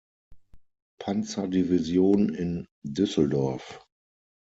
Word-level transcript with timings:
Panzerdivision 0.99 2.33
in 2.33 2.65
Düsseldorf. 2.83 3.85